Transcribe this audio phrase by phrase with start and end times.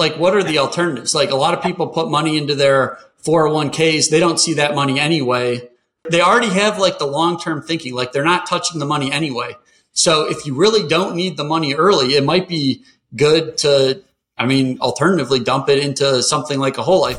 [0.00, 1.14] like what are the alternatives?
[1.14, 4.08] Like a lot of people put money into their 401ks.
[4.10, 5.68] They don't see that money anyway.
[6.08, 9.56] They already have like the long-term thinking, like they're not touching the money anyway.
[9.92, 12.82] So if you really don't need the money early, it might be
[13.14, 14.02] good to,
[14.38, 17.18] I mean, alternatively dump it into something like a whole life.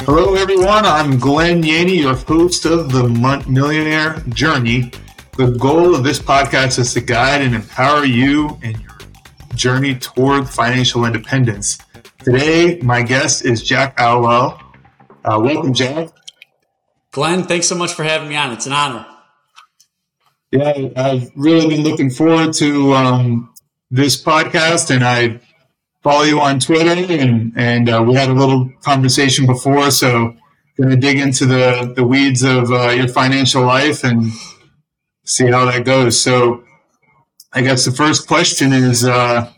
[0.00, 0.84] Hello, everyone.
[0.84, 3.08] I'm Glenn Yaney, your host of the
[3.48, 4.90] Millionaire Journey.
[5.36, 8.85] The goal of this podcast is to guide and empower you your
[9.56, 11.78] journey toward financial independence.
[12.18, 14.60] Today, my guest is Jack Allweil.
[15.24, 16.08] Uh, welcome, Jack.
[17.10, 18.52] Glenn, thanks so much for having me on.
[18.52, 19.06] It's an honor.
[20.52, 23.54] Yeah, I've really been looking forward to um,
[23.90, 25.40] this podcast, and I
[26.02, 30.36] follow you on Twitter, and and uh, we had a little conversation before, so
[30.76, 34.30] going to dig into the the weeds of uh, your financial life and
[35.24, 36.20] see how that goes.
[36.20, 36.62] So,
[37.52, 39.50] I guess the first question is uh,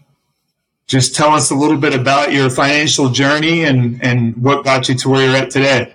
[0.87, 4.95] just tell us a little bit about your financial journey and, and what got you
[4.97, 5.95] to where you're at today.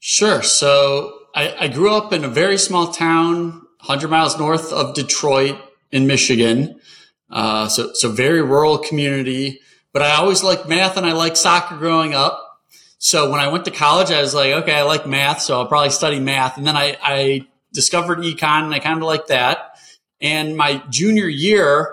[0.00, 0.42] Sure.
[0.42, 5.58] So I, I grew up in a very small town, 100 miles north of Detroit
[5.90, 6.80] in Michigan.
[7.30, 9.60] Uh, so, so very rural community,
[9.92, 12.40] but I always liked math and I liked soccer growing up.
[12.98, 15.66] So when I went to college, I was like, okay, I like math, so I'll
[15.66, 16.56] probably study math.
[16.56, 19.73] And then I, I discovered econ and I kind of like that.
[20.20, 21.92] And my junior year,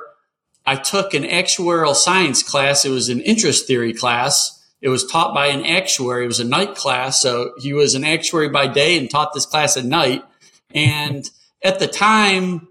[0.66, 2.86] I took an actuarial science class.
[2.86, 4.58] It was an interest theory class.
[4.82, 6.24] It was taught by an actuary.
[6.24, 7.22] It was a night class.
[7.22, 10.24] So he was an actuary by day and taught this class at night.
[10.74, 11.30] And
[11.64, 12.68] at the time,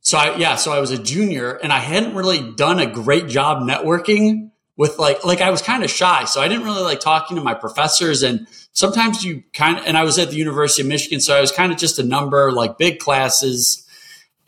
[0.00, 3.28] so I, yeah, so I was a junior and I hadn't really done a great
[3.28, 6.24] job networking with like, like I was kind of shy.
[6.24, 9.96] So I didn't really like talking to my professors and sometimes you kind of, and
[9.96, 11.20] I was at the University of Michigan.
[11.20, 13.86] So I was kind of just a number, like big classes.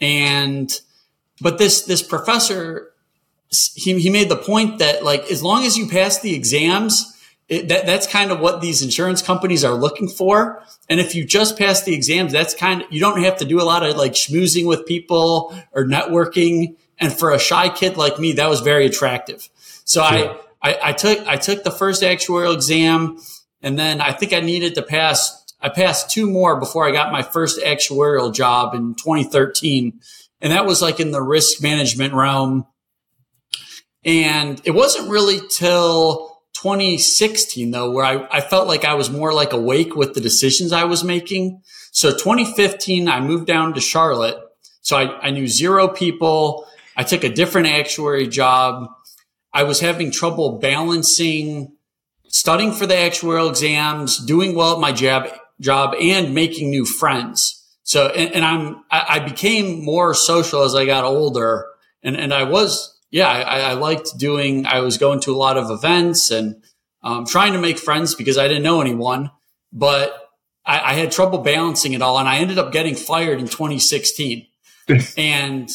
[0.02, 0.70] And,
[1.40, 2.92] but this this professor
[3.74, 7.08] he, he made the point that like as long as you pass the exams
[7.48, 10.62] it, that that's kind of what these insurance companies are looking for.
[10.88, 13.60] And if you just pass the exams that's kind of you don't have to do
[13.60, 16.76] a lot of like schmoozing with people or networking.
[16.98, 19.48] And for a shy kid like me that was very attractive.
[19.84, 23.18] So I, I i took i took the first actuarial exam.
[23.60, 27.12] And then i think i needed to pass I passed two more before I got
[27.12, 30.00] my first actuarial job in 2013.
[30.40, 32.66] And that was like in the risk management realm.
[34.04, 39.32] And it wasn't really till 2016 though, where I, I felt like I was more
[39.32, 41.62] like awake with the decisions I was making.
[41.92, 44.38] So 2015, I moved down to Charlotte.
[44.80, 46.66] So I, I knew zero people.
[46.96, 48.88] I took a different actuary job.
[49.52, 51.76] I was having trouble balancing
[52.32, 55.28] studying for the actuarial exams, doing well at my job,
[55.62, 57.64] job and making new friends.
[57.84, 61.66] So, and, and I'm, I, I, became more social as I got older
[62.02, 65.56] and, and I was, yeah, I, I liked doing, I was going to a lot
[65.56, 66.62] of events and
[67.02, 69.30] um, trying to make friends because I didn't know anyone,
[69.72, 70.30] but
[70.64, 72.18] I, I had trouble balancing it all.
[72.18, 74.46] And I ended up getting fired in 2016.
[75.16, 75.70] and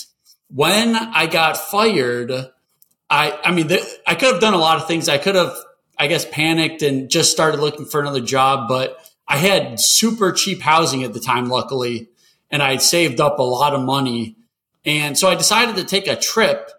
[0.49, 2.31] when I got fired,
[3.09, 5.09] I, I mean, the, I could have done a lot of things.
[5.09, 5.55] I could have,
[5.97, 10.61] I guess, panicked and just started looking for another job, but I had super cheap
[10.61, 12.09] housing at the time, luckily,
[12.49, 14.35] and I had saved up a lot of money.
[14.85, 16.71] And so I decided to take a trip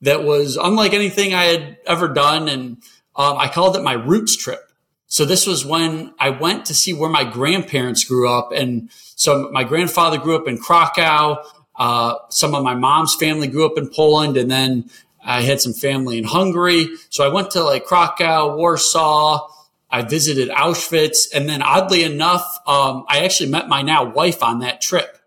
[0.00, 2.48] that was unlike anything I had ever done.
[2.48, 2.78] And
[3.14, 4.60] um, I called it my roots trip.
[5.06, 8.50] So this was when I went to see where my grandparents grew up.
[8.52, 11.44] And so my grandfather grew up in Krakow.
[11.76, 14.38] Uh, some of my mom's family grew up in Poland.
[14.38, 14.88] And then
[15.22, 16.88] I had some family in Hungary.
[17.10, 19.48] So I went to like Krakow, Warsaw,
[19.92, 21.28] I visited Auschwitz.
[21.34, 25.18] And then oddly enough, um, I actually met my now wife on that trip.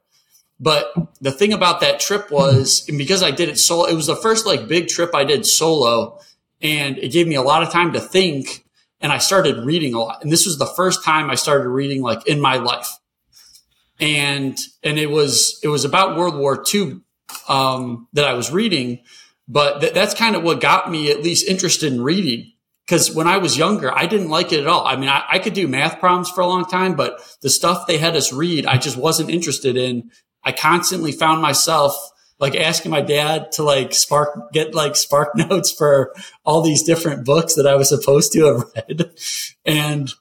[0.59, 4.08] But the thing about that trip was, and because I did it solo, it was
[4.08, 6.20] the first like big trip I did solo
[6.62, 8.66] and it gave me a lot of time to think
[9.02, 10.24] and I started reading a lot.
[10.24, 12.90] And this was the first time I started reading like in my life.
[14.00, 17.02] And, and it was, it was about World War II,
[17.48, 19.04] um, that I was reading,
[19.48, 22.54] but th- that's kind of what got me at least interested in reading
[22.86, 24.86] because when I was younger, I didn't like it at all.
[24.86, 27.88] I mean, I, I, could do math problems for a long time, but the stuff
[27.88, 30.12] they had us read, I just wasn't interested in.
[30.44, 31.98] I constantly found myself
[32.40, 37.26] like asking my dad to like spark, get like spark notes for all these different
[37.26, 39.12] books that I was supposed to have read.
[39.66, 40.12] And,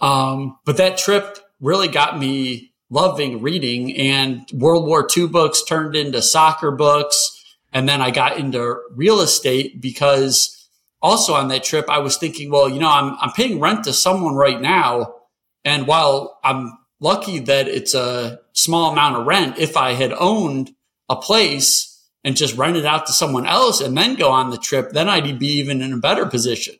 [0.00, 5.94] um, but that trip really got me loving reading and World War II books turned
[5.96, 7.44] into soccer books.
[7.72, 10.63] And then I got into real estate because
[11.04, 13.92] also on that trip, I was thinking, well, you know, I'm, I'm paying rent to
[13.92, 15.14] someone right now.
[15.62, 20.74] And while I'm lucky that it's a small amount of rent, if I had owned
[21.10, 21.90] a place
[22.24, 25.10] and just rent it out to someone else and then go on the trip, then
[25.10, 26.76] I'd be even in a better position.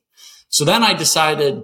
[0.49, 1.63] So then I decided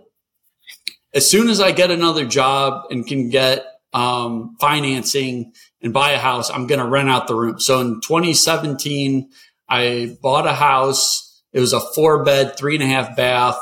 [1.15, 3.65] as soon as I get another job and can get
[3.95, 7.59] um, financing and buy a house, I'm going to rent out the room.
[7.59, 9.31] So in 2017,
[9.67, 11.30] I bought a house.
[11.53, 13.59] It was a four bed, three and a half bath,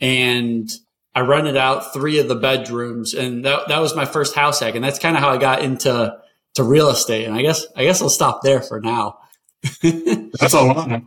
[0.00, 0.70] and
[1.14, 4.74] I rented out three of the bedrooms, and that that was my first house hack,
[4.74, 6.16] and that's kind of how I got into
[6.54, 7.26] to real estate.
[7.26, 9.18] And I guess I guess I'll stop there for now.
[9.82, 10.90] that's a lot.
[10.90, 11.02] I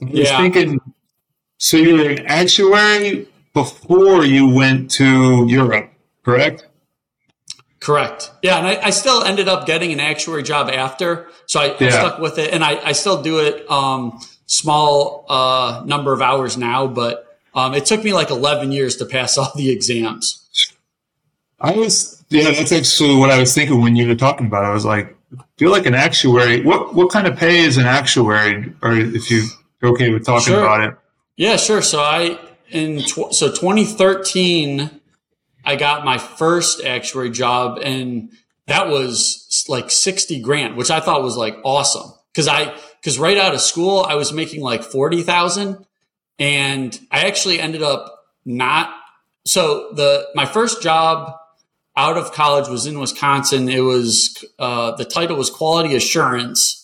[0.00, 0.38] was yeah.
[0.38, 0.80] thinking.
[1.58, 5.90] So you were an actuary before you went to Europe,
[6.24, 6.66] correct?
[7.80, 8.30] Correct.
[8.42, 11.88] Yeah, and I, I, still ended up getting an actuary job after, so I, yeah.
[11.88, 14.20] I stuck with it, and I, I still do it um,
[14.52, 19.06] small uh, number of hours now, but um, it took me like eleven years to
[19.06, 20.38] pass all the exams.
[21.60, 24.64] I was yeah, that's actually what I was thinking when you were talking about.
[24.64, 24.68] it.
[24.68, 25.16] I was like,
[25.58, 26.62] feel like an actuary.
[26.62, 29.44] What what kind of pay is an actuary, or if you're
[29.82, 30.60] okay with talking sure.
[30.60, 30.96] about it?
[31.36, 31.82] Yeah, sure.
[31.82, 32.38] So I
[32.70, 35.02] in tw- so 2013
[35.64, 38.30] I got my first actuary job and
[38.66, 42.12] that was like 60 grand, which I thought was like awesome.
[42.34, 45.84] Cause I, cause right out of school, I was making like 40,000
[46.38, 48.94] and I actually ended up not.
[49.46, 51.36] So the, my first job
[51.96, 53.68] out of college was in Wisconsin.
[53.68, 56.78] It was, uh, the title was quality assurance.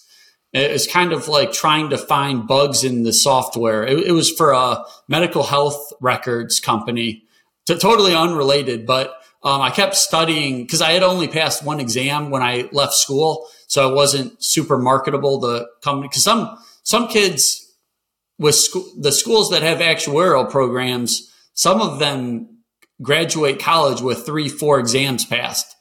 [0.53, 3.85] It was kind of like trying to find bugs in the software.
[3.87, 7.25] It, it was for a medical health records company
[7.77, 12.43] totally unrelated, but um, I kept studying because I had only passed one exam when
[12.43, 16.03] I left school, so I wasn't super marketable to come.
[16.03, 17.65] Because some some kids
[18.39, 22.49] with school, the schools that have actuarial programs, some of them
[23.01, 25.77] graduate college with three, four exams passed.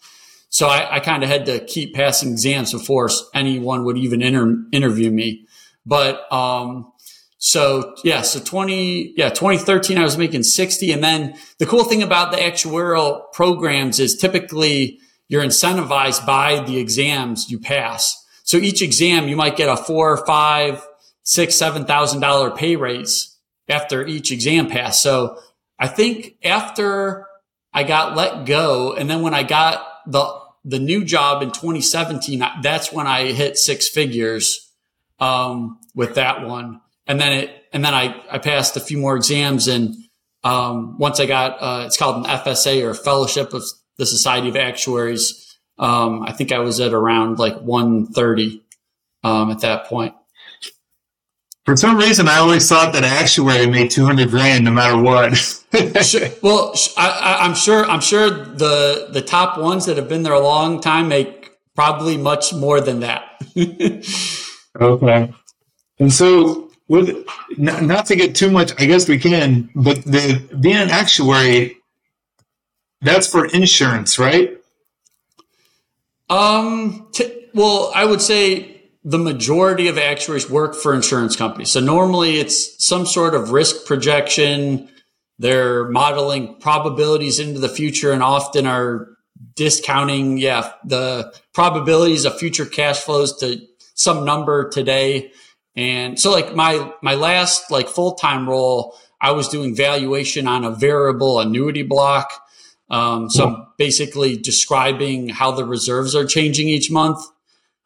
[0.50, 4.64] So I, I kind of had to keep passing exams before anyone would even inter-
[4.72, 5.46] interview me.
[5.86, 6.92] But um,
[7.38, 10.92] so yeah, so 20, yeah, 2013, I was making 60.
[10.92, 16.78] And then the cool thing about the actuarial programs is typically you're incentivized by the
[16.78, 18.26] exams you pass.
[18.44, 20.86] So each exam, you might get a four, five,
[21.24, 23.36] six, seven thousand dollar pay raise
[23.68, 25.02] after each exam pass.
[25.02, 25.40] So
[25.78, 27.28] I think after
[27.74, 32.44] I got let go, and then when I got the the new job in 2017,
[32.62, 34.74] that's when I hit six figures
[35.20, 39.16] um, with that one and then it and then I I passed a few more
[39.16, 39.96] exams and
[40.44, 43.64] um, once I got uh, it's called an FSA or Fellowship of
[43.98, 45.58] the Society of Actuaries.
[45.80, 48.64] Um, I think I was at around like 130
[49.24, 50.16] um, at that point.
[51.66, 55.36] For some reason, I always thought that actuary made 200 grand no matter what.
[56.06, 56.30] sure.
[56.42, 57.84] Well, I, am sure.
[57.86, 62.16] I'm sure the the top ones that have been there a long time make probably
[62.16, 63.44] much more than that.
[64.82, 65.34] okay.
[66.00, 67.26] And so with
[67.58, 71.77] not, not to get too much, I guess we can, but the being an actuary,
[73.02, 74.58] that's for insurance, right?
[76.30, 81.72] Um, t- well, I would say the majority of actuaries work for insurance companies.
[81.72, 84.90] So normally it's some sort of risk projection.
[85.40, 89.08] They're modeling probabilities into the future and often are
[89.56, 93.62] discounting, yeah, the probabilities of future cash flows to
[93.94, 95.32] some number today.
[95.76, 100.72] And so like my, my last like full-time role, I was doing valuation on a
[100.72, 102.32] variable annuity block.
[102.90, 107.20] Um, so I'm basically describing how the reserves are changing each month.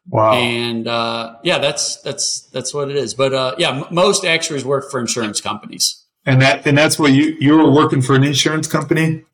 [0.08, 0.34] Wow.
[0.34, 3.14] And, uh, yeah, that's, that's, that's what it is.
[3.14, 6.04] But, uh, yeah, m- most actuaries work for insurance companies.
[6.26, 9.24] And that, and that's what you, you were working for an insurance company?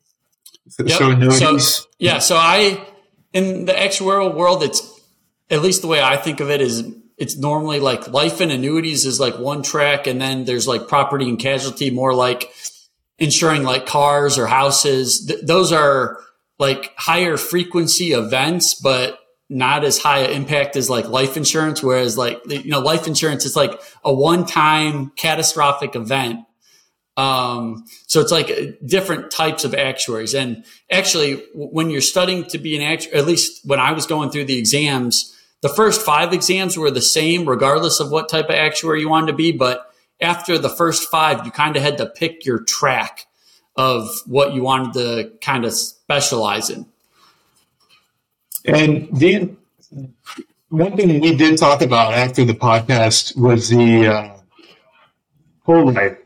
[0.77, 0.89] Yep.
[0.89, 1.87] So annuities?
[1.97, 2.19] Yeah.
[2.19, 2.85] So I,
[3.33, 4.99] in the actuarial world, it's
[5.49, 6.83] at least the way I think of it is
[7.17, 11.27] it's normally like life and annuities is like one track and then there's like property
[11.27, 12.51] and casualty more like
[13.19, 16.19] insuring like cars or houses Th- those are
[16.57, 22.39] like higher frequency events but not as high impact as like life insurance whereas like
[22.47, 26.45] you know life insurance is like a one time catastrophic event
[27.17, 32.77] um, so it's like different types of actuaries and actually when you're studying to be
[32.77, 36.77] an actuary at least when i was going through the exams the first five exams
[36.77, 39.51] were the same, regardless of what type of actuary you wanted to be.
[39.51, 39.88] But
[40.21, 43.27] after the first five, you kind of had to pick your track
[43.75, 46.85] of what you wanted to kind of specialize in.
[48.65, 49.55] And the
[50.69, 54.37] one thing we did talk about after the podcast was the uh,
[55.63, 56.17] whole life.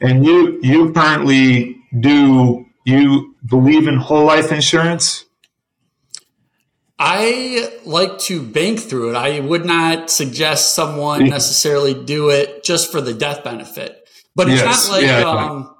[0.00, 5.26] And you you currently do you believe in whole life insurance?
[7.02, 9.16] I like to bank through it.
[9.16, 14.06] I would not suggest someone necessarily do it just for the death benefit.
[14.36, 14.86] But it's yes.
[14.86, 15.74] not like yeah, um,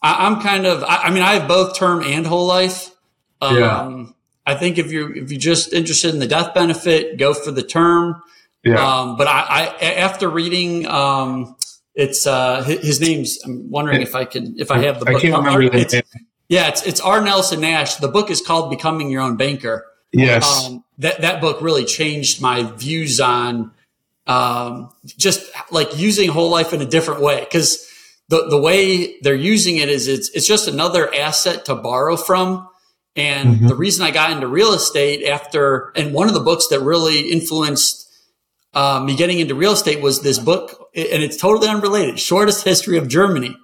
[0.00, 0.82] I, am kind of.
[0.82, 2.90] I, I, mean, I have both term and whole life.
[3.42, 4.04] Um, yeah.
[4.46, 7.62] I think if you're if you're just interested in the death benefit, go for the
[7.62, 8.22] term.
[8.64, 8.76] Yeah.
[8.76, 11.56] Um, but I, I, after reading, um,
[11.94, 13.38] it's uh, his name's.
[13.44, 15.16] I'm wondering if I can if I have the book.
[15.16, 16.02] I can't remember the name.
[16.48, 17.22] Yeah, it's it's R.
[17.22, 17.96] Nelson Nash.
[17.96, 19.84] The book is called Becoming Your Own Banker.
[20.14, 20.66] Yes.
[20.66, 23.72] Um, that that book really changed my views on
[24.26, 27.86] um, just like using whole life in a different way because
[28.28, 32.68] the the way they're using it is it's it's just another asset to borrow from.
[33.16, 33.68] And mm-hmm.
[33.68, 37.30] the reason I got into real estate after, and one of the books that really
[37.30, 38.10] influenced
[38.72, 42.98] uh, me getting into real estate was this book, and it's totally unrelated, Shortest History
[42.98, 43.56] of Germany.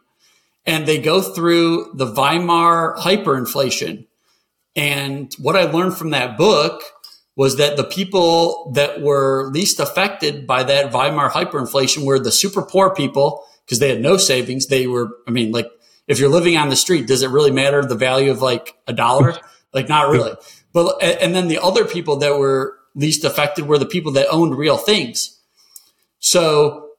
[0.66, 4.06] And they go through the Weimar hyperinflation.
[4.76, 6.82] And what I learned from that book
[7.36, 12.62] was that the people that were least affected by that Weimar hyperinflation were the super
[12.62, 14.66] poor people because they had no savings.
[14.66, 15.70] They were, I mean, like
[16.06, 18.92] if you're living on the street, does it really matter the value of like a
[18.92, 19.36] dollar?
[19.72, 20.34] like not really.
[20.72, 24.56] But, and then the other people that were least affected were the people that owned
[24.56, 25.40] real things.
[26.18, 26.89] So,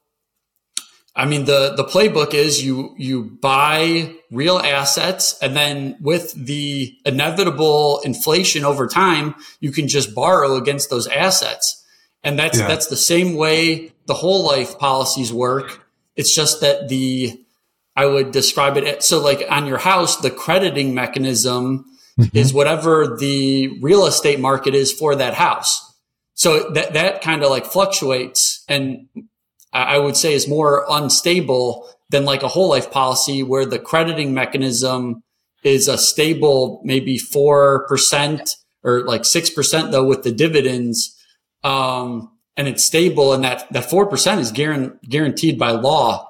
[1.15, 6.95] I mean, the, the playbook is you, you buy real assets and then with the
[7.05, 11.83] inevitable inflation over time, you can just borrow against those assets.
[12.23, 12.67] And that's, yeah.
[12.67, 15.85] that's the same way the whole life policies work.
[16.15, 17.43] It's just that the,
[17.95, 19.03] I would describe it.
[19.03, 21.85] So like on your house, the crediting mechanism
[22.17, 22.37] mm-hmm.
[22.37, 25.93] is whatever the real estate market is for that house.
[26.35, 29.07] So that, that kind of like fluctuates and
[29.73, 34.33] I would say is more unstable than like a whole life policy where the crediting
[34.33, 35.23] mechanism
[35.63, 41.17] is a stable, maybe 4% or like 6% though with the dividends.
[41.63, 46.27] Um, and it's stable and that, that 4% is guaranteed by law.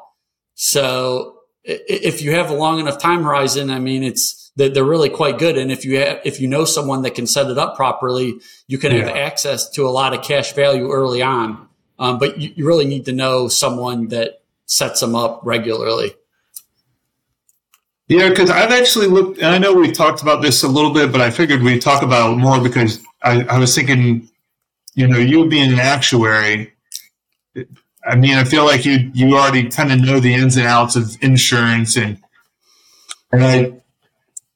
[0.53, 5.39] So if you have a long enough time horizon, I mean, it's they're really quite
[5.39, 5.57] good.
[5.57, 8.35] And if you have, if you know someone that can set it up properly,
[8.67, 9.05] you can yeah.
[9.05, 11.67] have access to a lot of cash value early on.
[12.01, 16.15] Um, but you, you, really need to know someone that sets them up regularly.
[18.07, 21.11] Yeah, because I've actually looked, and I know we've talked about this a little bit,
[21.11, 24.27] but I figured we'd talk about it more because I, I was thinking,
[24.95, 26.73] you know, you being an actuary,
[28.03, 30.95] I mean, I feel like you you already kind of know the ins and outs
[30.95, 32.17] of insurance, and
[33.31, 33.73] and I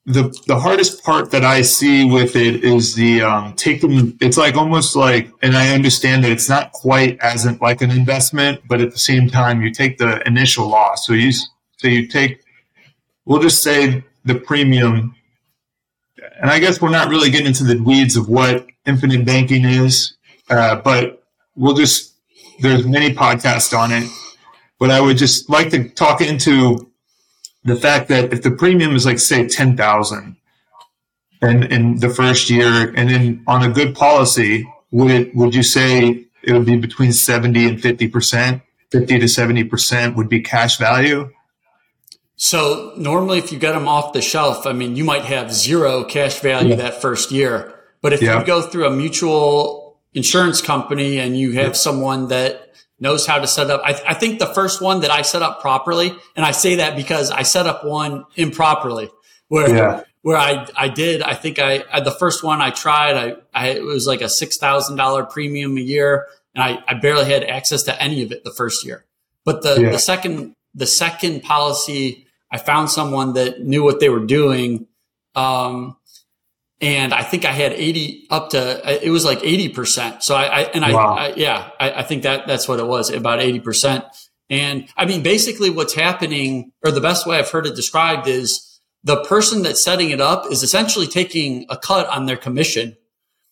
[0.05, 4.15] the the hardest part that I see with it is the um, taking.
[4.21, 7.89] It's like almost like, and I understand that it's not quite as an, like an
[7.89, 11.07] investment, but at the same time, you take the initial loss.
[11.07, 12.43] So you so you take,
[13.25, 15.15] we'll just say the premium,
[16.39, 20.15] and I guess we're not really getting into the weeds of what infinite banking is,
[20.51, 21.23] uh, but
[21.55, 22.13] we'll just
[22.59, 24.07] there's many podcasts on it,
[24.79, 26.91] but I would just like to talk into
[27.65, 30.37] the fact that if the premium is like say ten thousand,
[31.41, 35.63] and in the first year, and then on a good policy, would it would you
[35.63, 38.61] say it would be between seventy and fifty percent?
[38.91, 41.31] Fifty to seventy percent would be cash value.
[42.37, 46.03] So normally, if you get them off the shelf, I mean, you might have zero
[46.03, 46.75] cash value yeah.
[46.75, 47.73] that first year.
[48.01, 48.39] But if yeah.
[48.39, 52.64] you go through a mutual insurance company and you have someone that
[52.99, 53.81] knows how to set up.
[53.83, 56.75] I, th- I, think the first one that I set up properly, and I say
[56.75, 59.09] that because I set up one improperly
[59.47, 60.03] where, yeah.
[60.21, 63.67] where I, I did, I think I, I, the first one I tried, I, I,
[63.69, 68.01] it was like a $6,000 premium a year and I, I barely had access to
[68.01, 69.05] any of it the first year.
[69.43, 69.91] But the, yeah.
[69.91, 74.87] the second, the second policy, I found someone that knew what they were doing.
[75.35, 75.97] Um,
[76.81, 80.21] and I think I had 80 up to, it was like 80%.
[80.21, 81.15] So I, I and I, wow.
[81.15, 84.05] I, yeah, I, I, think that that's what it was about 80%.
[84.49, 88.79] And I mean, basically what's happening or the best way I've heard it described is
[89.03, 92.97] the person that's setting it up is essentially taking a cut on their commission.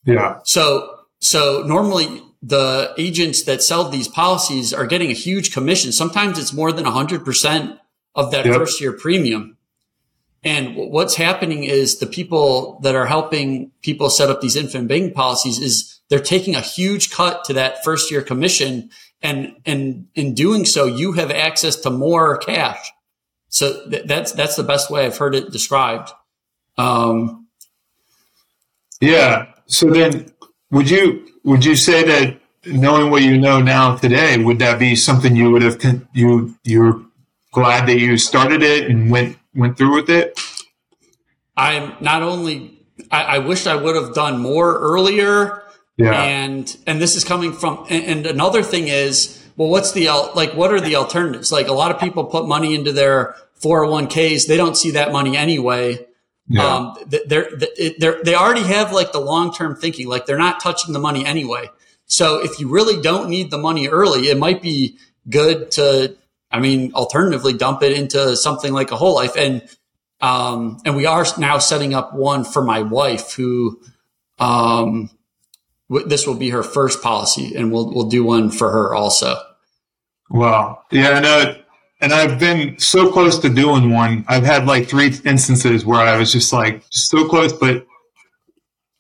[0.06, 0.40] Yeah.
[0.44, 5.94] So, so normally the agents that sell these policies are getting a huge commission.
[5.94, 7.80] Sometimes it's more than hundred percent
[8.16, 8.56] of that yep.
[8.56, 9.53] first year premium.
[10.44, 15.14] And what's happening is the people that are helping people set up these infinite banking
[15.14, 18.90] policies is they're taking a huge cut to that first year commission.
[19.22, 22.92] And, and in doing so, you have access to more cash.
[23.48, 26.12] So th- that's, that's the best way I've heard it described.
[26.78, 27.48] Um,
[29.00, 29.54] yeah.
[29.68, 30.34] So then
[30.72, 34.96] would you, would you say that knowing what you know now today, would that be
[34.96, 35.82] something you would have,
[36.14, 37.02] you, you're
[37.52, 40.40] glad that you started it and went went through with it?
[41.56, 45.64] I'm not only I, I wish I would have done more earlier.
[45.98, 46.14] Yeah.
[46.14, 50.54] And and this is coming from and, and another thing is well what's the like
[50.54, 54.58] what are the alternatives like a lot of people put money into their 401ks they
[54.58, 56.04] don't see that money anyway
[56.48, 56.76] yeah.
[56.76, 56.96] um
[57.28, 57.48] they're,
[58.00, 61.70] they're they already have like the long-term thinking like they're not touching the money anyway
[62.06, 64.98] so if you really don't need the money early it might be
[65.30, 66.16] good to
[66.54, 69.62] i mean alternatively dump it into something like a whole life and
[70.22, 73.82] um and we are now setting up one for my wife who
[74.40, 75.10] um
[75.90, 79.36] this will be her first policy, and we'll we'll do one for her also.
[80.30, 80.82] Wow.
[80.92, 81.56] Yeah, and uh,
[82.02, 84.26] and I've been so close to doing one.
[84.28, 87.86] I've had like three instances where I was just like so close, but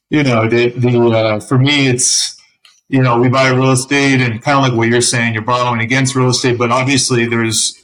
[0.09, 2.39] you know, the, the uh, for me, it's
[2.93, 5.81] you know, we buy real estate, and kind of like what you're saying, you're borrowing
[5.81, 7.83] against real estate, but obviously there's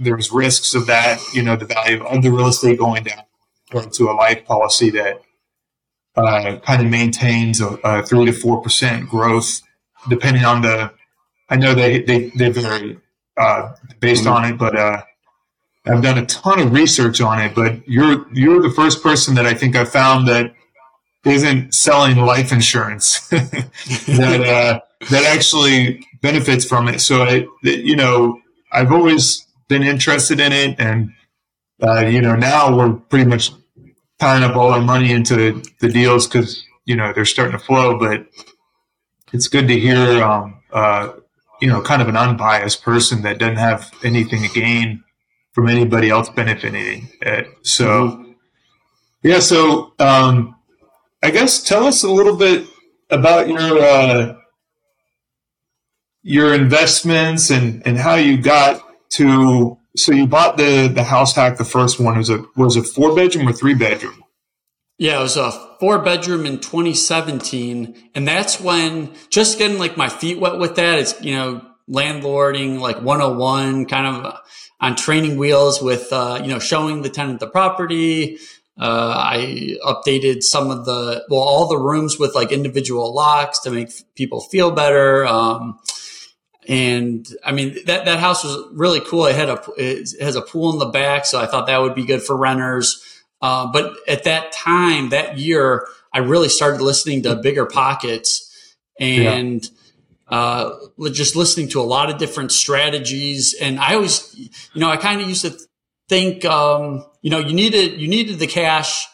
[0.00, 1.20] there's risks of that.
[1.32, 5.22] You know, the value of the real estate going down to a life policy that
[6.16, 9.60] uh, kind of maintains a, a, three to four percent growth,
[10.08, 10.92] depending on the.
[11.48, 12.98] I know they they they vary
[13.36, 15.02] uh, based on it, but uh,
[15.86, 17.54] I've done a ton of research on it.
[17.54, 20.52] But you're you're the first person that I think I found that
[21.24, 27.00] isn't selling life insurance that uh, that actually benefits from it.
[27.00, 28.40] So I, you know,
[28.72, 31.12] I've always been interested in it, and
[31.82, 33.52] uh, you know, now we're pretty much
[34.18, 37.98] tying up all our money into the deals because you know they're starting to flow.
[37.98, 38.26] But
[39.32, 41.12] it's good to hear, um, uh,
[41.60, 45.04] you know, kind of an unbiased person that doesn't have anything to gain
[45.52, 47.08] from anybody else benefiting.
[47.20, 47.48] It.
[47.62, 48.34] So,
[49.22, 49.40] yeah.
[49.40, 50.56] So, um,
[51.22, 52.66] I guess tell us a little bit
[53.10, 54.36] about your uh,
[56.22, 61.58] your investments and and how you got to so you bought the the house hack,
[61.58, 64.22] the first one was a was it four bedroom or three bedroom?
[64.98, 70.08] Yeah, it was a four bedroom in 2017, and that's when just getting like my
[70.08, 70.98] feet wet with that.
[70.98, 74.40] It's you know landlording like 101, kind of
[74.80, 78.38] on training wheels with uh, you know showing the tenant the property.
[78.78, 83.70] Uh, I updated some of the well all the rooms with like individual locks to
[83.70, 85.26] make people feel better.
[85.26, 85.80] Um,
[86.68, 89.24] and I mean, that, that house was really cool.
[89.24, 91.24] It had a, it has a pool in the back.
[91.24, 93.02] So I thought that would be good for renters.
[93.40, 99.64] Uh, but at that time, that year, I really started listening to bigger pockets and,
[100.30, 100.36] yeah.
[100.36, 100.76] uh,
[101.10, 103.54] just listening to a lot of different strategies.
[103.58, 105.58] And I always, you know, I kind of used to
[106.08, 109.06] think, um, you know, you needed, you needed the cash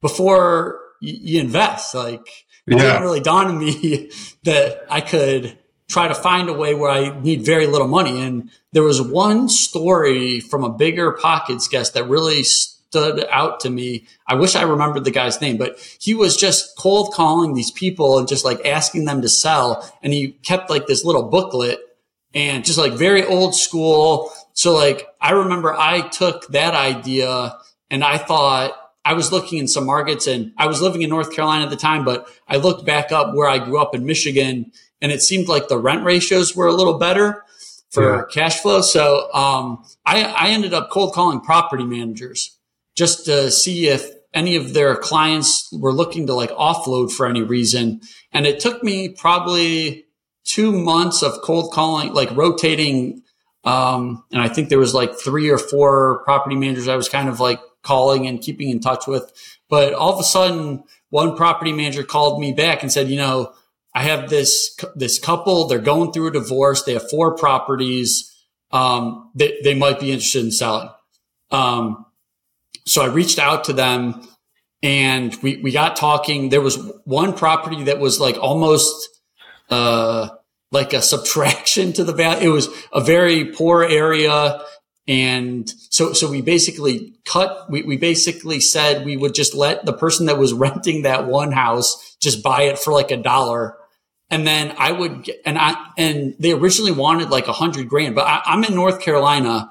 [0.00, 1.94] before you, you invest.
[1.94, 2.26] Like,
[2.66, 4.10] it didn't really dawn on me
[4.44, 8.20] that I could, try to find a way where I need very little money.
[8.22, 13.70] And there was one story from a bigger pockets guest that really stood out to
[13.70, 14.06] me.
[14.26, 18.18] I wish I remembered the guy's name, but he was just cold calling these people
[18.18, 19.90] and just like asking them to sell.
[20.02, 21.78] And he kept like this little booklet
[22.36, 24.30] and just like very old school.
[24.52, 27.56] So like I remember I took that idea
[27.90, 28.72] and I thought
[29.04, 31.76] I was looking in some markets and I was living in North Carolina at the
[31.76, 34.70] time, but I looked back up where I grew up in Michigan
[35.00, 37.42] and it seemed like the rent ratios were a little better
[37.90, 38.22] for yeah.
[38.30, 38.82] cash flow.
[38.82, 42.58] So um, I, I ended up cold calling property managers
[42.96, 47.42] just to see if any of their clients were looking to like offload for any
[47.42, 48.02] reason.
[48.32, 50.05] And it took me probably
[50.46, 53.22] two months of cold calling, like rotating.
[53.64, 57.28] Um, and I think there was like three or four property managers I was kind
[57.28, 59.30] of like calling and keeping in touch with.
[59.68, 63.52] But all of a sudden, one property manager called me back and said, you know,
[63.94, 65.66] I have this this couple.
[65.66, 66.82] They're going through a divorce.
[66.82, 68.30] They have four properties.
[68.70, 70.90] Um, they they might be interested in selling.
[71.50, 72.04] Um,
[72.84, 74.28] so I reached out to them,
[74.82, 76.50] and we we got talking.
[76.50, 79.08] There was one property that was like almost
[79.70, 80.28] uh,
[80.72, 82.50] like a subtraction to the value.
[82.50, 84.60] It was a very poor area.
[85.08, 89.92] And so, so we basically cut, we, we basically said we would just let the
[89.92, 93.76] person that was renting that one house just buy it for like a dollar
[94.30, 98.26] and then I would and I, and they originally wanted like a hundred grand, but
[98.26, 99.70] I, am in North Carolina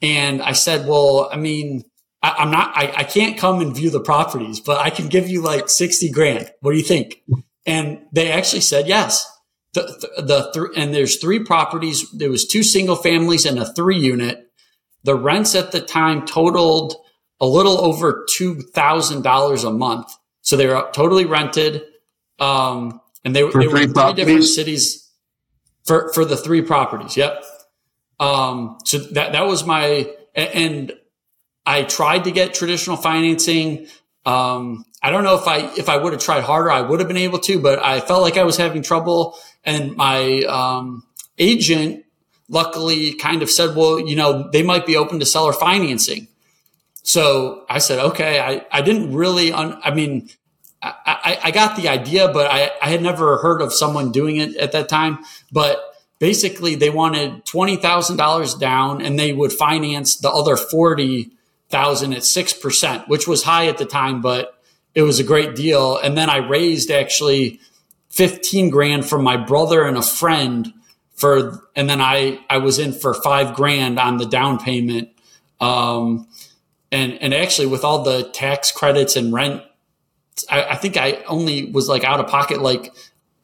[0.00, 1.82] and I said, well, I mean,
[2.22, 5.28] I, am not, I, I can't come and view the properties, but I can give
[5.28, 6.50] you like 60 grand.
[6.60, 7.22] What do you think?
[7.68, 9.30] And they actually said yes.
[9.74, 9.82] The,
[10.16, 12.10] the, the and there's three properties.
[12.12, 14.50] There was two single families and a three unit.
[15.04, 16.96] The rents at the time totaled
[17.40, 20.10] a little over $2,000 a month.
[20.40, 21.82] So they were totally rented.
[22.38, 25.10] Um, and they, for they were in three different cities
[25.84, 27.16] for for the three properties.
[27.16, 27.44] Yep.
[28.18, 30.92] Um, so that that was my and
[31.66, 33.88] I tried to get traditional financing.
[34.28, 37.08] Um, I don't know if I if I would have tried harder, I would have
[37.08, 39.38] been able to, but I felt like I was having trouble.
[39.64, 41.04] And my um,
[41.38, 42.04] agent
[42.48, 46.28] luckily kind of said, well, you know, they might be open to seller financing.
[47.02, 50.28] So I said, okay, I, I didn't really, un- I mean,
[50.82, 54.56] I, I, got the idea, but I, I had never heard of someone doing it
[54.56, 55.18] at that time.
[55.50, 55.80] But
[56.18, 60.56] basically they wanted $20,000 down and they would finance the other
[61.70, 64.58] 40,000 at 6%, which was high at the time, but
[64.94, 65.98] it was a great deal.
[65.98, 67.60] And then I raised actually
[68.10, 70.72] 15 grand from my brother and a friend
[71.14, 75.10] for, and then I, I was in for five grand on the down payment.
[75.60, 76.26] Um,
[76.90, 79.62] and, and actually with all the tax credits and rent,
[80.48, 82.94] I, I think I only was like out of pocket, like,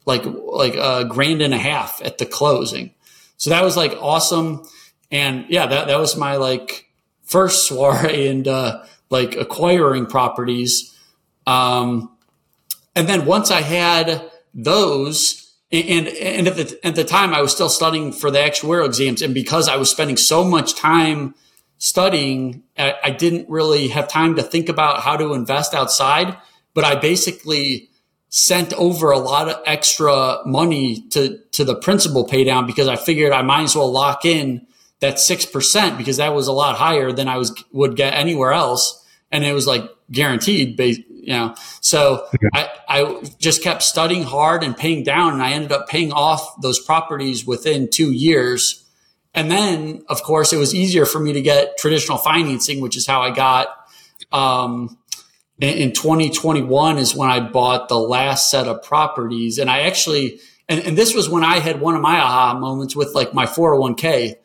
[0.05, 2.91] like, like a grand and a half at the closing.
[3.37, 4.63] So that was like awesome.
[5.11, 6.84] And yeah, that, that was my like
[7.25, 10.97] first soiree into uh, like acquiring properties.
[11.45, 12.15] Um,
[12.95, 17.51] and then once I had those, and and at the at the time I was
[17.51, 21.35] still studying for the actuarial exams, and because I was spending so much time
[21.77, 26.37] studying, I, I didn't really have time to think about how to invest outside.
[26.73, 27.89] But I basically
[28.29, 32.95] sent over a lot of extra money to to the principal pay down because I
[32.95, 34.67] figured I might as well lock in
[35.01, 38.51] that six percent because that was a lot higher than I was would get anywhere
[38.51, 40.77] else, and it was like guaranteed
[41.25, 41.55] you know.
[41.81, 42.47] So okay.
[42.53, 46.61] I, I just kept studying hard and paying down, and I ended up paying off
[46.61, 48.83] those properties within two years.
[49.33, 53.05] And then, of course, it was easier for me to get traditional financing, which is
[53.05, 53.67] how I got.
[54.31, 54.97] Um,
[55.59, 60.79] in 2021 is when I bought the last set of properties, and I actually, and,
[60.81, 64.35] and this was when I had one of my aha moments with like my 401k,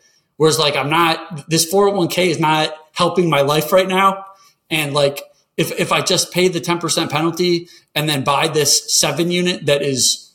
[0.40, 4.24] whereas like I'm not, this 401k is not helping my life right now,
[4.70, 5.20] and like
[5.58, 9.82] if, if I just pay the 10% penalty and then buy this seven unit that
[9.82, 10.32] is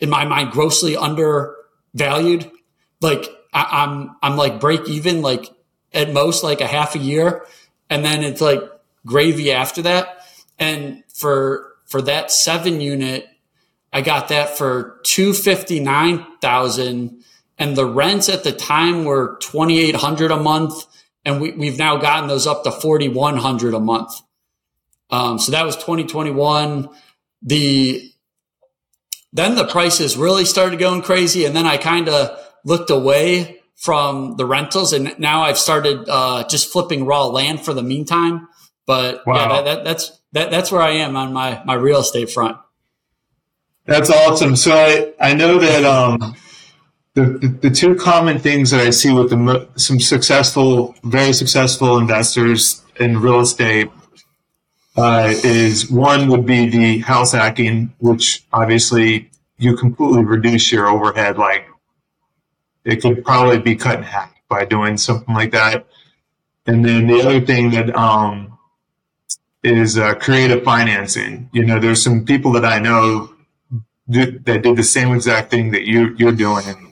[0.00, 2.50] in my mind grossly undervalued,
[3.00, 5.48] like I, I'm, I'm like break even, like
[5.92, 7.46] at most like a half a year.
[7.88, 8.60] And then it's like
[9.06, 10.26] gravy after that.
[10.58, 13.28] And for, for that seven unit,
[13.92, 17.23] I got that for 259,000
[17.58, 20.86] and the rents at the time were 2,800 a month.
[21.24, 24.12] And we, we've now gotten those up to 4,100 a month.
[25.10, 26.88] Um, so that was 2021.
[27.42, 28.10] The
[29.32, 34.36] then the prices really started going crazy, and then I kind of looked away from
[34.36, 38.48] the rentals, and now I've started uh, just flipping raw land for the meantime.
[38.86, 39.34] But wow.
[39.34, 42.56] yeah, that, that, that's that, that's where I am on my my real estate front.
[43.86, 44.56] That's awesome.
[44.56, 46.36] So I I know that um,
[47.14, 51.98] the, the, the two common things that I see with the, some successful, very successful
[51.98, 53.90] investors in real estate
[54.96, 61.38] uh, is one would be the house hacking, which obviously you completely reduce your overhead.
[61.38, 61.66] Like
[62.84, 65.86] it could probably be cut in half by doing something like that.
[66.66, 68.58] And then the other thing that um,
[69.62, 71.48] is uh, creative financing.
[71.52, 73.32] You know, there's some people that I know
[74.08, 76.83] that did the same exact thing that you, you're doing,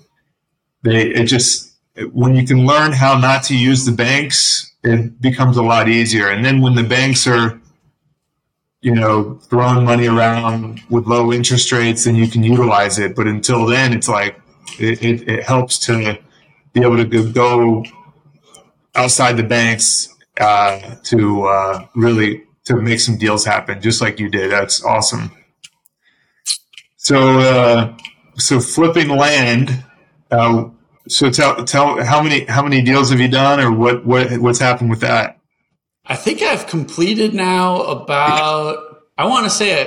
[0.82, 1.72] they it just
[2.12, 6.28] when you can learn how not to use the banks, it becomes a lot easier.
[6.28, 7.60] And then when the banks are
[8.82, 13.14] you know, throwing money around with low interest rates and you can utilize it.
[13.14, 14.40] But until then, it's like
[14.78, 16.18] it, it, it helps to
[16.72, 17.84] be able to go
[18.96, 24.28] outside the banks uh, to uh, really to make some deals happen, just like you
[24.28, 24.50] did.
[24.50, 25.30] That's awesome.
[26.96, 27.96] So, uh,
[28.36, 29.84] so flipping land.
[30.30, 30.70] Uh,
[31.12, 34.58] so tell tell how many how many deals have you done, or what what what's
[34.58, 35.38] happened with that?
[36.04, 39.82] I think I've completed now about, I want to say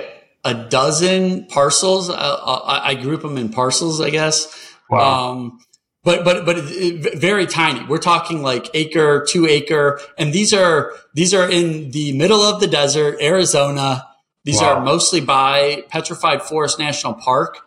[0.45, 2.09] a, a dozen parcels.
[2.09, 4.73] Uh, I, I, group them in parcels, I guess.
[4.89, 5.31] Wow.
[5.31, 5.59] Um,
[6.03, 7.83] but, but, but very tiny.
[7.85, 9.99] We're talking like acre, two acre.
[10.17, 14.07] And these are, these are in the middle of the desert, Arizona.
[14.45, 14.75] These wow.
[14.75, 17.57] are mostly by Petrified Forest National Park.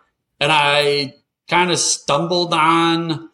[0.40, 1.14] And I
[1.51, 3.29] kind of stumbled on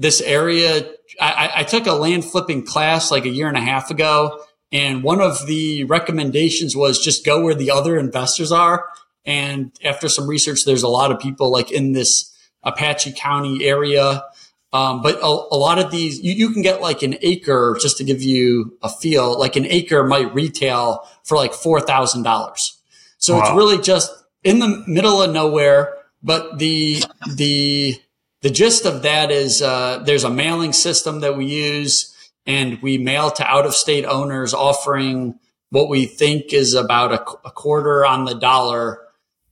[0.00, 0.90] this area.
[1.20, 4.40] I, I, took a land flipping class like a year and a half ago
[4.72, 8.86] and one of the recommendations was just go where the other investors are.
[9.24, 12.32] And after some research, there's a lot of people like in this
[12.62, 14.24] Apache County area.
[14.72, 17.96] Um, but a, a, lot of these, you, you, can get like an acre just
[17.98, 22.70] to give you a feel, like an acre might retail for like $4,000.
[23.18, 23.40] So wow.
[23.40, 24.12] it's really just
[24.44, 25.96] in the middle of nowhere.
[26.22, 27.02] But the,
[27.34, 28.00] the,
[28.42, 32.14] the gist of that is, uh, there's a mailing system that we use
[32.46, 35.38] and we mail to out of state owners offering
[35.70, 39.00] what we think is about a, a quarter on the dollar.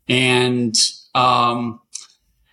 [0.09, 0.75] And,
[1.15, 1.81] um,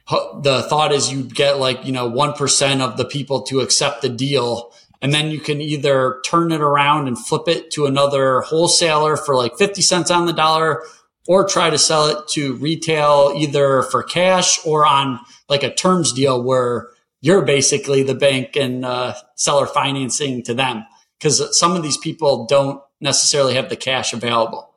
[0.07, 4.09] the thought is you get like, you know, 1% of the people to accept the
[4.09, 4.71] deal.
[5.01, 9.35] And then you can either turn it around and flip it to another wholesaler for
[9.35, 10.83] like 50 cents on the dollar
[11.27, 16.13] or try to sell it to retail either for cash or on like a terms
[16.13, 16.89] deal where
[17.21, 20.85] you're basically the bank and uh, seller financing to them
[21.17, 24.71] because some of these people don't necessarily have the cash available.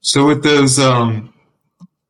[0.00, 1.32] So with those, um,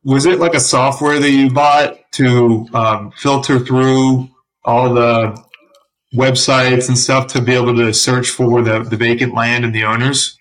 [0.02, 4.28] was it like a software that you bought to um, filter through
[4.64, 5.40] all the
[6.14, 9.85] websites and stuff to be able to search for the, the vacant land and the
[9.85, 10.38] owners?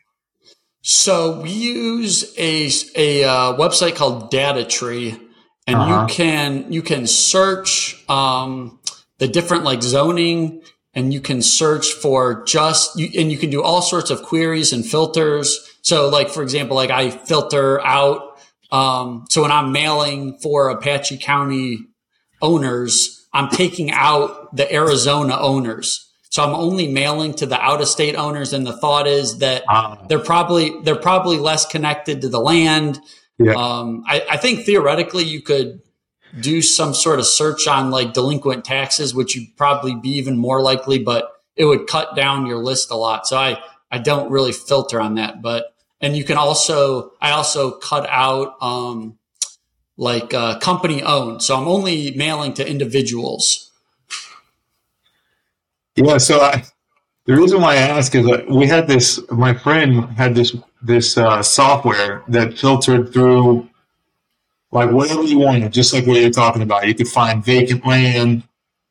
[0.86, 5.18] So we use a, a uh, website called DataTree,
[5.66, 6.08] and uh-huh.
[6.10, 8.80] you can you can search um,
[9.18, 10.62] the different like zoning,
[10.94, 14.74] and you can search for just you, and you can do all sorts of queries
[14.74, 15.58] and filters.
[15.84, 18.38] So, like for example, like I filter out.
[18.70, 21.78] Um, so when I'm mailing for Apache County
[22.42, 26.13] owners, I'm taking out the Arizona owners.
[26.34, 28.54] So I'm only mailing to the out of state owners.
[28.54, 33.00] And the thought is that uh, they're probably, they're probably less connected to the land.
[33.38, 33.54] Yeah.
[33.54, 35.82] Um, I, I think theoretically you could
[36.40, 40.60] do some sort of search on like delinquent taxes, which you'd probably be even more
[40.60, 43.28] likely, but it would cut down your list a lot.
[43.28, 47.78] So I, I don't really filter on that, but, and you can also, I also
[47.78, 49.20] cut out, um,
[49.98, 51.44] like, uh, company owned.
[51.44, 53.70] So I'm only mailing to individuals.
[55.96, 56.64] Yeah, so I,
[57.26, 59.20] the reason why I ask is that we had this.
[59.30, 63.70] My friend had this this uh, software that filtered through
[64.72, 66.88] like whatever you wanted, just like what you're talking about.
[66.88, 68.44] You could find vacant land.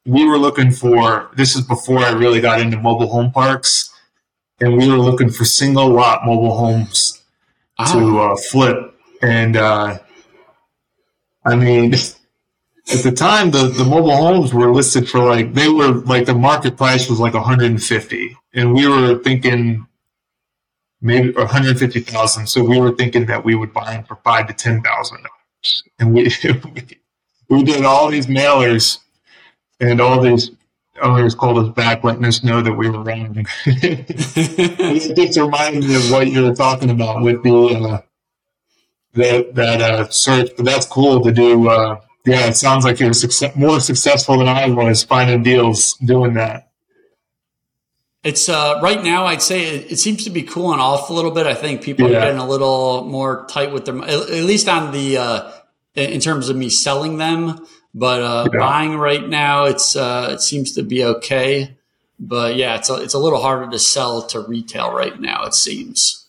[0.06, 1.30] We were looking for.
[1.34, 3.92] This is before I really got into mobile home parks,
[4.60, 7.22] and we were looking for single lot mobile homes
[7.92, 8.94] to uh, flip.
[9.22, 9.98] And uh,
[11.44, 11.94] I mean.
[12.90, 16.34] at the time the, the mobile homes were listed for like they were like the
[16.34, 19.86] market price was like 150 and we were thinking
[21.00, 25.18] maybe 150,000 so we were thinking that we would buy them for 5 to 10,000
[25.98, 26.32] and we
[27.48, 28.98] we did all these mailers
[29.80, 30.50] and all these
[31.00, 33.46] owners called us back letting us know that we were wrong.
[33.66, 38.00] It just reminded me of what you were talking about with the uh,
[39.14, 40.50] that that uh, search.
[40.56, 44.48] But that's cool to do uh, yeah, it sounds like you're success- more successful than
[44.48, 46.68] I was finding deals doing that.
[48.22, 49.26] It's uh, right now.
[49.26, 51.46] I'd say it, it, seems to be cooling off a little bit.
[51.46, 52.18] I think people yeah.
[52.18, 55.52] are getting a little more tight with them, at, least on the uh,
[55.96, 57.66] in terms of me selling them.
[57.94, 58.60] But uh, yeah.
[58.60, 61.76] buying right now, it's uh, it seems to be okay.
[62.20, 65.42] But yeah, it's a, it's a little harder to sell to retail right now.
[65.42, 66.21] It seems.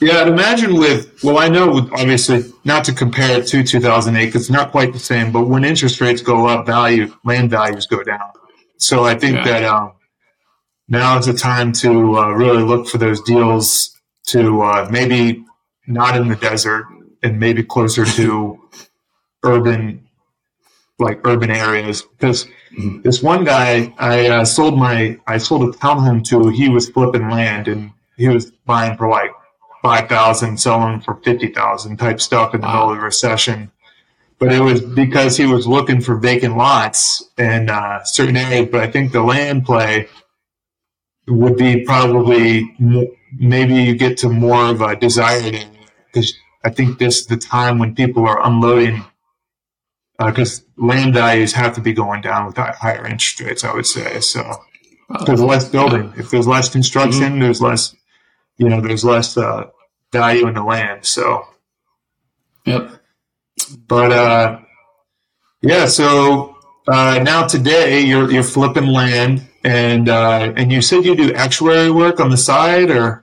[0.00, 4.42] Yeah, I'd imagine with, well, I know obviously not to compare it to 2008 because
[4.42, 8.02] it's not quite the same, but when interest rates go up, value, land values go
[8.04, 8.30] down.
[8.76, 9.44] So I think yeah.
[9.44, 9.92] that um,
[10.88, 13.96] now is the time to uh, really look for those deals
[14.28, 15.44] to uh, maybe
[15.88, 16.86] not in the desert
[17.24, 18.60] and maybe closer to
[19.42, 20.06] urban,
[21.00, 22.02] like urban areas.
[22.02, 22.44] Because
[22.78, 23.02] mm-hmm.
[23.02, 27.28] this one guy, I uh, sold my, I sold a townhome to, he was flipping
[27.28, 29.32] land and he was buying for like
[29.82, 32.72] five thousand, selling for fifty thousand type stuff in the wow.
[32.72, 33.70] middle of the recession.
[34.38, 38.68] But it was because he was looking for vacant lots in uh, certain areas.
[38.70, 40.08] But I think the land play
[41.26, 42.74] would be probably
[43.36, 45.68] maybe you get to more of a desired area
[46.06, 49.04] because I think this is the time when people are unloading
[50.18, 53.64] because uh, land values have to be going down with higher interest rates.
[53.64, 54.62] I would say so.
[55.24, 56.12] There's less building.
[56.16, 57.40] If there's less construction, mm-hmm.
[57.40, 57.94] there's less
[58.58, 59.68] you know, there's less uh,
[60.12, 61.04] value in the land.
[61.06, 61.44] So,
[62.66, 62.90] yep.
[63.86, 64.58] But uh,
[65.62, 71.16] yeah, so uh, now today you're you're flipping land, and uh, and you said you
[71.16, 73.22] do actuary work on the side, or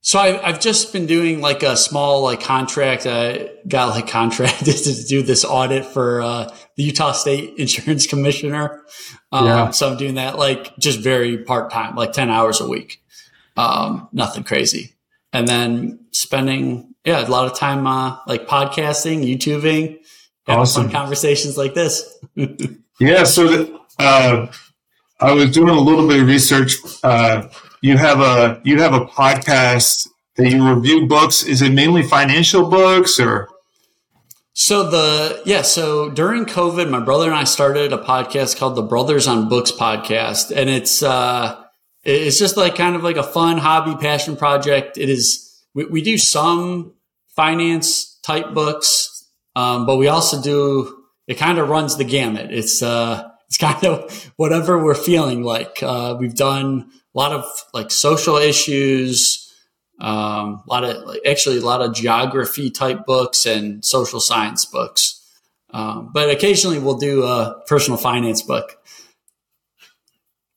[0.00, 3.06] so I, have just been doing like a small like contract.
[3.06, 8.84] I got like contracted to do this audit for uh, the Utah State Insurance Commissioner.
[9.32, 9.70] Um, yeah.
[9.70, 13.02] So I'm doing that like just very part time, like ten hours a week.
[13.56, 14.94] Um, nothing crazy.
[15.32, 19.98] And then spending, yeah, a lot of time, uh, like podcasting, YouTubing,
[20.46, 20.84] having awesome.
[20.84, 22.18] fun conversations like this.
[23.00, 23.24] yeah.
[23.24, 24.52] So, the, uh,
[25.20, 26.76] I was doing a little bit of research.
[27.02, 27.48] Uh,
[27.80, 31.42] you have a, you have a podcast that you review books.
[31.42, 33.48] Is it mainly financial books or?
[34.58, 38.82] So the yeah, so during COVID, my brother and I started a podcast called the
[38.82, 41.62] Brothers on Books podcast, and it's uh
[42.06, 44.96] it's just like kind of like a fun hobby, passion project.
[44.96, 46.94] It is, we, we do some
[47.28, 52.52] finance type books, um, but we also do, it kind of runs the gamut.
[52.52, 55.82] It's, uh, it's kind of whatever we're feeling like.
[55.82, 59.42] Uh, we've done a lot of like social issues,
[60.00, 65.22] um, a lot of actually a lot of geography type books and social science books.
[65.70, 68.76] Um, but occasionally we'll do a personal finance book.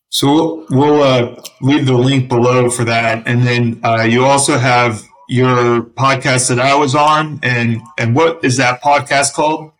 [0.09, 4.57] So we'll, we'll uh, leave the link below for that, and then uh, you also
[4.57, 9.71] have your podcast that I was on, and and what is that podcast called?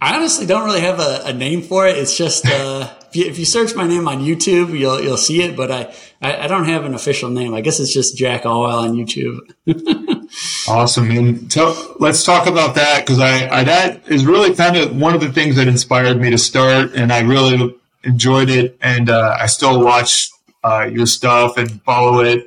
[0.00, 1.98] I honestly don't really have a, a name for it.
[1.98, 5.42] It's just uh, if, you, if, you, search my name on YouTube, you'll you'll see
[5.42, 5.56] it.
[5.56, 7.52] But I, I, I don't have an official name.
[7.52, 9.40] I guess it's just Jack Allweil on YouTube.
[10.68, 14.96] awesome, and tell, let's talk about that because I, I that is really kind of
[14.96, 17.74] one of the things that inspired me to start, and I really
[18.06, 20.30] enjoyed it, and uh, I still watch
[20.64, 22.46] uh, your stuff and follow it.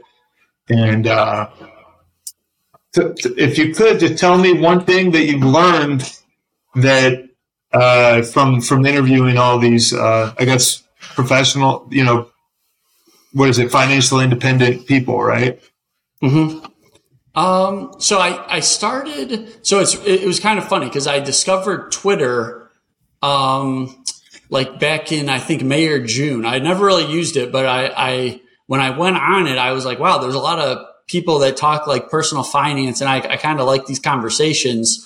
[0.70, 1.50] And uh,
[2.94, 6.20] to, to, if you could just tell me one thing that you've learned
[6.76, 7.30] that
[7.72, 12.30] uh, from from interviewing all these, uh, I guess, professional, you know,
[13.34, 15.60] what is it, financial independent people, right?
[16.24, 16.66] Mm-hmm.
[17.40, 17.94] Um.
[18.00, 19.66] So I I started.
[19.66, 22.72] So it's it, was kind of funny because I discovered Twitter.
[23.22, 23.99] Um,
[24.50, 26.46] like back in I think May or June.
[26.46, 29.86] I never really used it, but I, I when I went on it, I was
[29.86, 33.38] like, wow, there's a lot of people that talk like personal finance, and I, I
[33.38, 35.06] kind of like these conversations.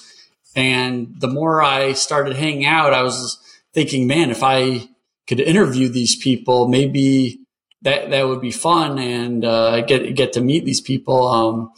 [0.56, 3.39] And the more I started hanging out, I was
[3.73, 4.88] thinking, man, if I
[5.27, 7.39] could interview these people, maybe
[7.82, 11.27] that that would be fun and uh, get get to meet these people.
[11.27, 11.71] Um,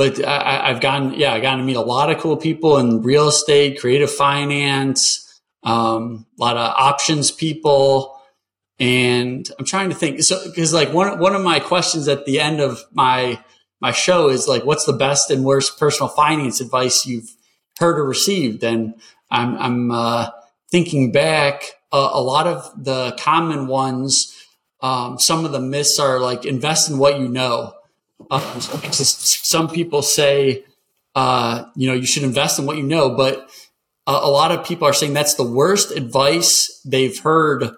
[0.00, 3.02] but I, have gotten, yeah, I got to meet a lot of cool people in
[3.02, 5.29] real estate, creative finance,
[5.62, 8.16] um, a lot of options people.
[8.78, 10.22] And I'm trying to think.
[10.22, 13.38] So, because like one one of my questions at the end of my
[13.80, 17.34] my show is like, what's the best and worst personal finance advice you've
[17.80, 18.62] heard or received.
[18.62, 18.94] And
[19.30, 20.30] I'm, I'm uh,
[20.70, 24.36] thinking back, uh, a lot of the common ones,
[24.82, 27.74] um, some of the myths are like invest in what you know.
[28.30, 30.64] Uh, some people say,
[31.14, 33.50] uh, you know, you should invest in what you know, but
[34.10, 37.70] a, a lot of people are saying that's the worst advice they've heard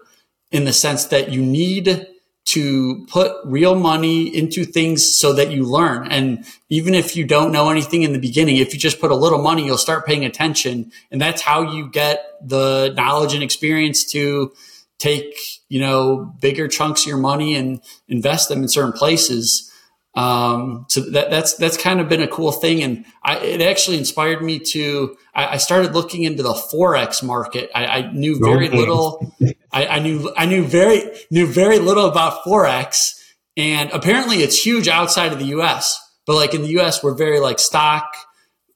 [0.51, 2.07] in the sense that you need
[2.45, 6.07] to put real money into things so that you learn.
[6.11, 9.15] And even if you don't know anything in the beginning, if you just put a
[9.15, 10.91] little money, you'll start paying attention.
[11.09, 14.51] And that's how you get the knowledge and experience to
[14.99, 15.35] take,
[15.69, 19.71] you know, bigger chunks of your money and invest them in certain places.
[20.15, 22.83] Um, so that, that's, that's kind of been a cool thing.
[22.83, 27.71] And I, it actually inspired me to, I, I started looking into the Forex market.
[27.73, 29.35] I, I knew very little.
[29.71, 33.19] I, I, knew, I knew very, knew very little about Forex.
[33.57, 37.39] And apparently it's huge outside of the US, but like in the US, we're very
[37.39, 38.15] like stock,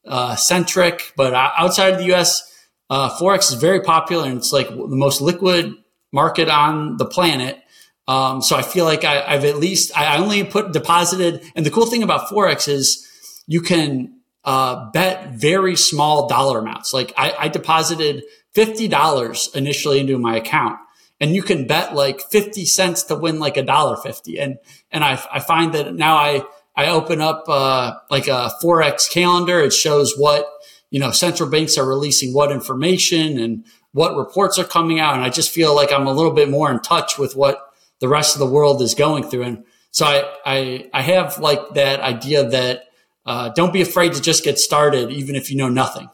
[0.08, 2.44] uh, centric, but outside of the US,
[2.90, 5.74] uh, Forex is very popular and it's like the most liquid
[6.14, 7.60] market on the planet.
[8.08, 11.72] Um, so I feel like I, have at least I only put deposited, and the
[11.72, 13.06] cool thing about forex is
[13.48, 16.94] you can uh, bet very small dollar amounts.
[16.94, 20.80] Like I, I deposited fifty dollars initially into my account,
[21.20, 24.40] and you can bet like fifty cents to win like a dollar fifty.
[24.40, 24.58] And
[24.90, 26.44] and I, I find that now I
[26.78, 29.60] I open up uh, like a forex calendar.
[29.60, 30.50] It shows what
[30.92, 35.24] you know central banks are releasing, what information, and what reports are coming out, and
[35.24, 37.67] I just feel like I'm a little bit more in touch with what
[38.00, 39.44] the rest of the world is going through.
[39.44, 42.86] And so I, I, I have like that idea that
[43.26, 46.10] uh, don't be afraid to just get started, even if you know nothing.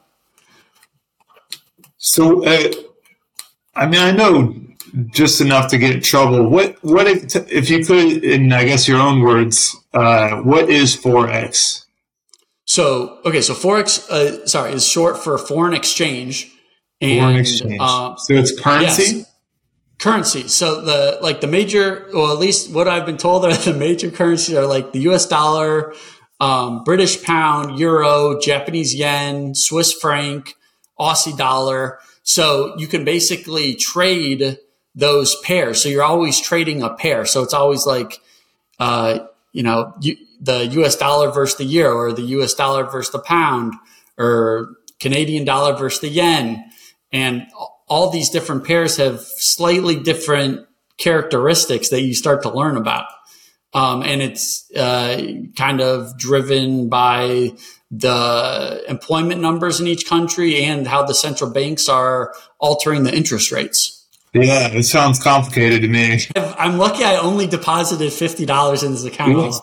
[1.97, 2.71] So, uh,
[3.75, 4.55] I mean, I know
[5.11, 6.49] just enough to get in trouble.
[6.49, 10.95] What, what if, if you could, in I guess your own words, uh, what is
[10.95, 11.85] forex?
[12.65, 16.51] So, okay, so forex, uh, sorry, is short for foreign exchange.
[17.01, 17.77] And, foreign exchange.
[17.79, 19.17] Uh, so it's currency.
[19.17, 19.32] Yes
[20.03, 20.49] currency.
[20.49, 24.11] So the like the major, or at least what I've been told are the major
[24.11, 25.25] currencies are like the U.S.
[25.25, 25.93] dollar,
[26.41, 30.55] um, British pound, euro, Japanese yen, Swiss franc,
[30.99, 31.99] Aussie dollar.
[32.23, 34.57] So you can basically trade
[34.93, 35.81] those pairs.
[35.81, 37.25] So you're always trading a pair.
[37.25, 38.19] So it's always like,
[38.79, 39.19] uh,
[39.53, 43.19] you know, you, the US dollar versus the euro or the US dollar versus the
[43.19, 43.73] pound
[44.17, 46.63] or Canadian dollar versus the yen.
[47.11, 47.47] And
[47.93, 50.65] all these different pairs have slightly different
[50.97, 53.05] characteristics that you start to learn about.
[53.71, 55.21] Um, and it's uh,
[55.55, 57.51] kind of driven by
[57.91, 63.51] the employment numbers in each country and how the central banks are altering the interest
[63.51, 64.07] rates.
[64.33, 66.19] Yeah, it sounds complicated to me.
[66.35, 69.53] I'm lucky I only deposited $50 in this account.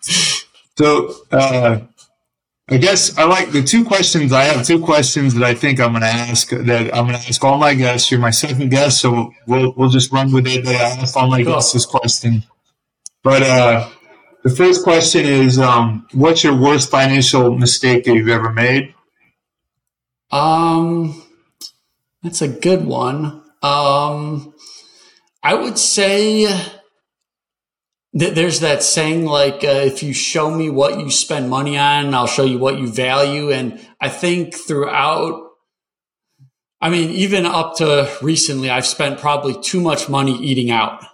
[0.78, 1.80] so, uh,
[2.70, 4.32] I guess I like the two questions.
[4.32, 6.50] I have two questions that I think I'm going to ask.
[6.50, 8.10] That I'm going to ask all my guests.
[8.10, 10.66] You're my second guest, so we'll we'll just run with it.
[10.68, 11.54] I ask all my cool.
[11.54, 12.44] guests this question.
[13.24, 13.88] But uh,
[14.44, 18.94] the first question is, um, what's your worst financial mistake that you've ever made?
[20.30, 21.24] Um,
[22.22, 23.42] that's a good one.
[23.62, 24.54] Um,
[25.42, 26.79] I would say that
[28.12, 32.26] there's that saying like, uh, if you show me what you spend money on, I'll
[32.26, 33.50] show you what you value.
[33.50, 35.48] And I think throughout,
[36.80, 41.04] I mean, even up to recently, I've spent probably too much money eating out.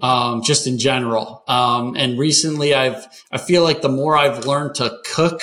[0.00, 1.42] Um, just in general.
[1.48, 5.42] Um, and recently I've, I feel like the more I've learned to cook,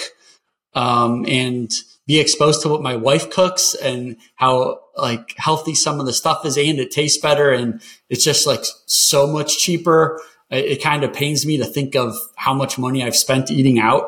[0.74, 1.72] um, and
[2.08, 6.43] be exposed to what my wife cooks and how like healthy some of the stuff
[6.45, 10.20] is and it tastes better and it's just like so much cheaper.
[10.50, 13.80] It, it kind of pains me to think of how much money I've spent eating
[13.80, 14.06] out.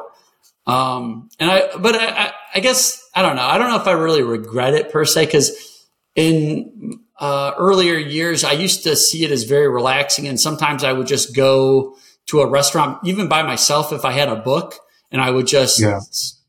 [0.68, 3.44] Um, and I, but I, I guess, I don't know.
[3.44, 8.44] I don't know if I really regret it per se, cause in, uh, earlier years,
[8.44, 10.28] I used to see it as very relaxing.
[10.28, 11.96] And sometimes I would just go
[12.28, 14.76] to a restaurant, even by myself, if I had a book
[15.12, 16.00] and I would just, yeah.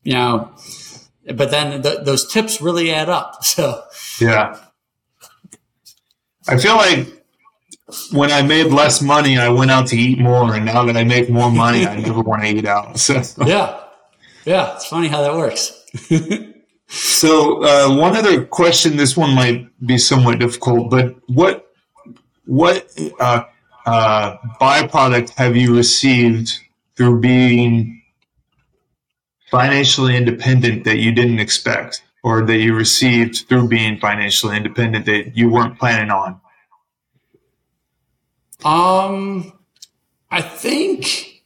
[0.03, 0.51] you know,
[1.35, 3.43] but then the, those tips really add up.
[3.43, 3.83] So
[4.19, 4.57] yeah,
[6.47, 7.22] I feel like
[8.11, 11.03] when I made less money, I went out to eat more, and now that I
[11.03, 12.97] make more money, I never want to eat out.
[12.97, 13.83] So yeah,
[14.45, 15.85] yeah, it's funny how that works.
[16.87, 21.67] so uh, one other question, this one might be somewhat difficult, but what
[22.45, 23.43] what uh,
[23.85, 26.59] uh, byproduct have you received
[26.95, 28.01] through being
[29.49, 35.35] financially independent that you didn't expect or that you received through being financially independent that
[35.37, 36.39] you weren't planning on?
[38.65, 39.53] Um,
[40.31, 41.43] I think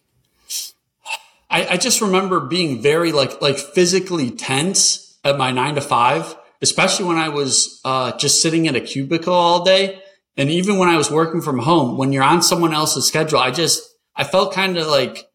[1.49, 6.35] I, I just remember being very like like physically tense at my nine to five,
[6.61, 10.01] especially when I was uh, just sitting in a cubicle all day,
[10.35, 11.97] and even when I was working from home.
[11.97, 13.83] When you're on someone else's schedule, I just
[14.15, 15.27] I felt kind of like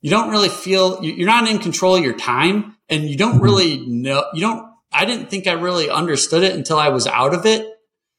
[0.00, 3.44] you don't really feel you're not in control of your time and you don't mm-hmm.
[3.44, 7.34] really know you don't i didn't think i really understood it until i was out
[7.34, 7.66] of it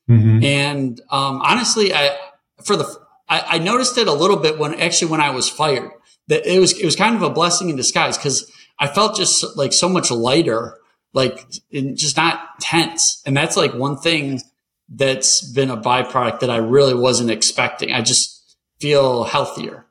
[0.10, 0.44] mm-hmm.
[0.44, 2.16] and um, honestly i
[2.64, 3.00] for the
[3.30, 5.92] I, I, noticed it a little bit when actually when i was fired
[6.28, 9.56] that it was it was kind of a blessing in disguise because i felt just
[9.56, 10.80] like so much lighter
[11.14, 13.22] like just not tense.
[13.26, 14.42] And that's like one thing
[14.88, 17.92] that's been a byproduct that i really wasn't expecting.
[17.92, 19.86] I just feel healthier.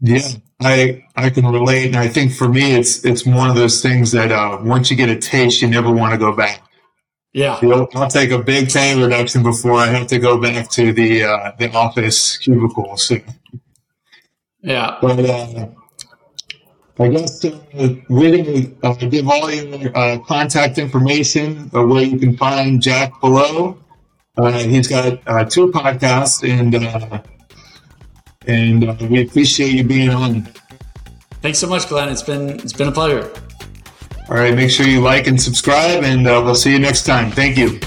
[0.00, 0.28] Yeah,
[0.60, 4.12] I I can relate, and I think for me, it's it's one of those things
[4.12, 6.62] that uh, once you get a taste, you never want to go back.
[7.38, 10.92] Yeah, know, I'll take a big pay reduction before I have to go back to
[10.92, 12.96] the uh, the office cubicle.
[12.96, 13.22] soon.
[14.60, 15.68] yeah, but uh,
[16.98, 17.56] I guess uh,
[18.08, 23.78] really uh, give all your uh, contact information uh, where you can find Jack below.
[24.36, 27.22] Uh, he's got uh, two podcasts and uh,
[28.48, 30.42] and uh, we appreciate you being on.
[31.40, 32.08] Thanks so much, Glenn.
[32.08, 33.30] It's been it's been a pleasure.
[34.28, 37.30] All right, make sure you like and subscribe, and uh, we'll see you next time.
[37.30, 37.80] Thank you.